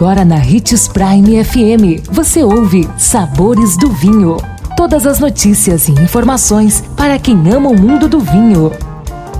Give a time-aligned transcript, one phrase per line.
[0.00, 4.38] Agora na Ritz Prime FM, você ouve Sabores do Vinho.
[4.74, 8.72] Todas as notícias e informações para quem ama o mundo do vinho.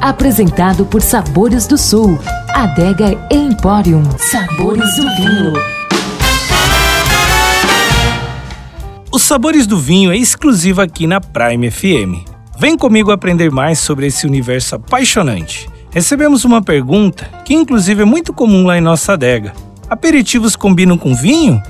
[0.02, 2.18] Apresentado por Sabores do Sul,
[2.50, 4.02] Adega Emporium.
[4.18, 5.52] Sabores do Vinho.
[9.10, 12.28] Os Sabores do Vinho é exclusivo aqui na Prime FM.
[12.58, 15.70] Vem comigo aprender mais sobre esse universo apaixonante.
[15.90, 19.54] Recebemos uma pergunta que, inclusive, é muito comum lá em nossa adega.
[19.90, 21.60] Aperitivos combinam com vinho?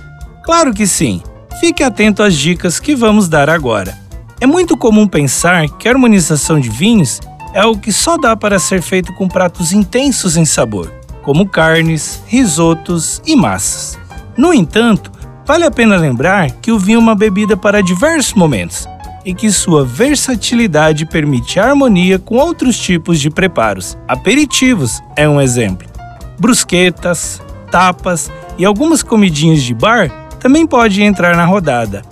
[0.44, 1.22] Claro que sim.
[1.58, 3.96] Fique atento às dicas que vamos dar agora.
[4.38, 7.18] É muito comum pensar que a harmonização de vinhos
[7.54, 10.92] é algo que só dá para ser feito com pratos intensos em sabor,
[11.22, 13.98] como carnes, risotos e massas.
[14.36, 15.10] No entanto,
[15.46, 18.86] vale a pena lembrar que o vinho é uma bebida para diversos momentos
[19.24, 23.96] e que sua versatilidade permite harmonia com outros tipos de preparos.
[24.06, 25.88] Aperitivos é um exemplo.
[26.38, 32.02] Brusquetas, tapas e algumas comidinhas de bar também podem entrar na rodada.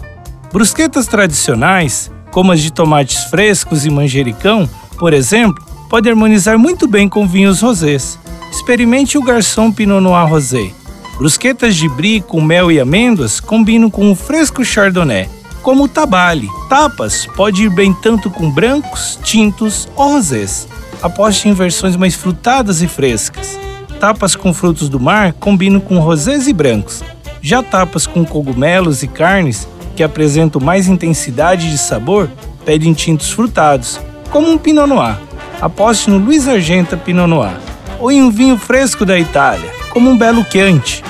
[0.52, 4.68] Brusquetas tradicionais, como as de tomates frescos e manjericão,
[4.98, 8.18] por exemplo, podem harmonizar muito bem com vinhos rosés.
[8.50, 10.70] Experimente o garçom Pinot Noir Rosé.
[11.16, 15.28] Brusquetas de brie com mel e amêndoas combinam com o fresco chardonnay,
[15.62, 16.48] como o tabale.
[16.68, 20.68] Tapas pode ir bem tanto com brancos, tintos ou rosés.
[21.02, 23.58] Aposte em versões mais frutadas e frescas.
[24.00, 27.02] Tapas com frutos do mar combinam com rosés e brancos.
[27.42, 32.30] Já tapas com cogumelos e carnes, que apresentam mais intensidade de sabor,
[32.64, 35.18] pedem tintos frutados, como um Pinot Noir.
[35.60, 37.56] Aposte no Luiz Argenta Pinot Noir.
[37.98, 41.02] Ou em um vinho fresco da Itália, como um Belo Chianti.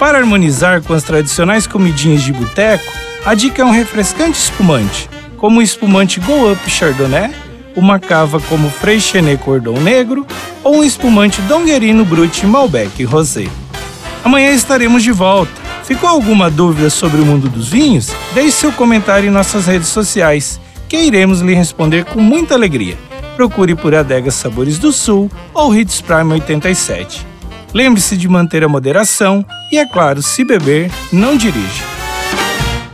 [0.00, 2.92] Para harmonizar com as tradicionais comidinhas de boteco,
[3.24, 7.30] a dica é um refrescante espumante, como o espumante Go Up Chardonnay
[7.76, 10.26] uma cava como Freixenet Cordon Negro
[10.62, 13.46] ou um espumante Donguerino Brut Malbec Rosé.
[14.24, 15.52] Amanhã estaremos de volta.
[15.84, 18.10] Ficou alguma dúvida sobre o mundo dos vinhos?
[18.32, 20.58] Deixe seu comentário em nossas redes sociais,
[20.88, 22.96] que iremos lhe responder com muita alegria.
[23.36, 27.26] Procure por Adega Sabores do Sul ou Hits Prime 87.
[27.74, 31.93] Lembre-se de manter a moderação e, é claro, se beber, não dirija.